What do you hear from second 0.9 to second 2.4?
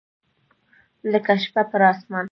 لکه شپه پر اسمان